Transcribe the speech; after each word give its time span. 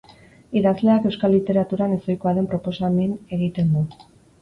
Idazleak 0.61 1.05
euskal 1.09 1.33
literaturan 1.37 1.95
ezohikoa 1.99 2.35
den 2.41 2.51
proposamen 2.57 3.17
egiten 3.41 3.75
du. 3.79 3.89